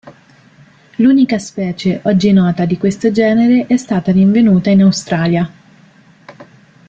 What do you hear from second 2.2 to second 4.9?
nota di questo genere è stata rinvenuta in